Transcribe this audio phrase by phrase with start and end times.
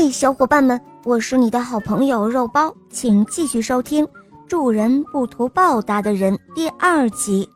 [0.00, 4.06] 嘿，小伙伴们，我是你的好朋友肉包，请继续收听
[4.46, 7.48] 《助人不图报答的人》第二集。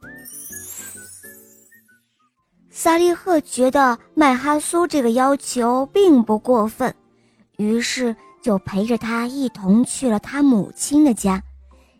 [2.68, 6.92] 萨利赫觉得麦哈苏这个要求并不过分，
[7.58, 11.40] 于是就陪着他一同去了他母亲的家，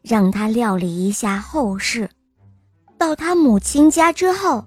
[0.03, 2.11] 让他料理一下后事。
[2.99, 4.65] 到他母亲家之后，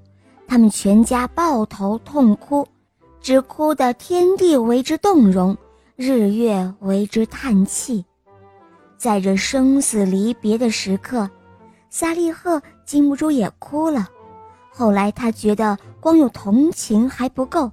[0.48, 2.66] 他们全家抱头痛哭。
[3.22, 5.58] 只哭得天地为之动容，
[5.96, 8.04] 日月为之叹气。
[8.98, 11.30] 在这生死离别的时刻，
[11.90, 14.08] 萨利赫禁不住也哭了。
[14.72, 17.72] 后来他觉得光有同情还不够，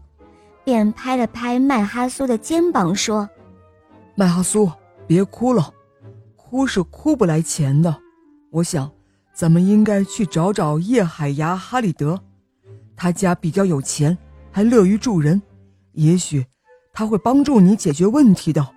[0.64, 3.28] 便拍了拍麦哈苏的肩膀，说
[4.14, 4.70] ：“麦哈苏，
[5.06, 5.72] 别哭了，
[6.36, 7.96] 哭是哭不来钱的。
[8.50, 8.90] 我想，
[9.34, 12.20] 咱们应该去找找叶海牙哈里德，
[12.94, 14.16] 他家比较有钱。”
[14.54, 15.40] 还乐于助人，
[15.92, 16.44] 也许
[16.92, 18.68] 他会帮助你解决问题的。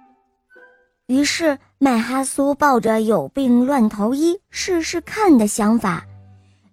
[1.08, 6.04] 于是麦哈苏抱着有病乱投医试试看的想法，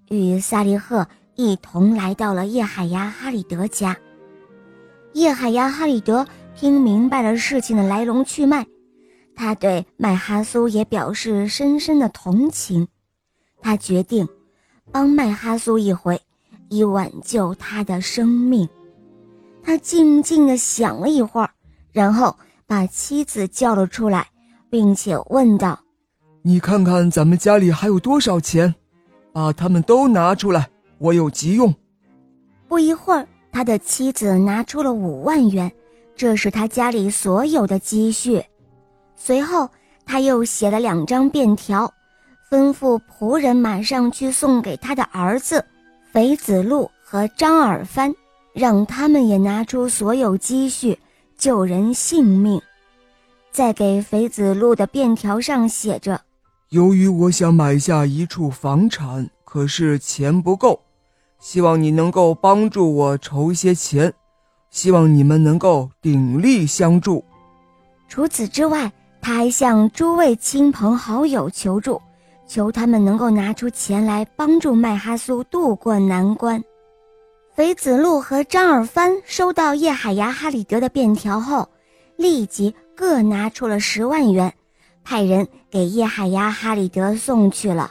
[0.08, 3.97] 与萨利赫一同来到了叶海牙哈里德家。
[5.12, 8.66] 叶海牙哈里德听明白了事情的来龙去脉，
[9.36, 12.88] 他对麦哈苏也表示深深的同情，
[13.61, 14.27] 他决定
[14.91, 16.19] 帮麦哈苏一回，
[16.70, 18.66] 以挽救他的生命。
[19.64, 21.50] 他静静地想了一会儿，
[21.92, 24.27] 然后把妻子叫了出来，
[24.69, 25.78] 并且问道
[26.42, 28.74] ：“你看看咱们家里还有多少钱？
[29.32, 31.74] 把他们都拿出来，我有急用。”
[32.69, 35.70] 不一会儿，他的妻子拿出了五万元，
[36.16, 38.42] 这是他家里所有的积蓄。
[39.14, 39.69] 随后，
[40.04, 41.92] 他又写了两张便条，
[42.50, 45.64] 吩咐仆人马上去送给他的儿子
[46.10, 48.12] 肥子路和张尔帆。
[48.53, 50.98] 让他们也拿出所有积蓄
[51.39, 52.61] 救人性命，
[53.50, 56.20] 在给肥子路的便条上写着
[56.70, 60.81] ：“由于我想买下一处房产，可是钱不够，
[61.38, 64.12] 希望你能够帮助我筹些钱，
[64.71, 67.25] 希望你们能够鼎力相助。”
[68.09, 72.00] 除此之外，他还向诸位亲朋好友求助，
[72.47, 76.62] 求他们能够拿出钱来帮助麦哈苏渡过难关。
[77.54, 81.68] 肥子路和张尔帆收到叶海牙哈里德的便条后，
[82.16, 84.54] 立即各拿出了十万元，
[85.04, 87.90] 派人给叶海牙哈里德送去了。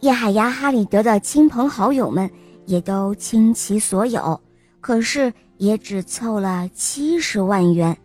[0.00, 2.30] 叶海牙哈里德的亲朋好友们
[2.64, 4.40] 也都倾其所有，
[4.80, 7.98] 可是也只凑了七十万元，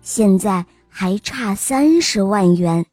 [0.00, 2.84] 现在还差三十万元。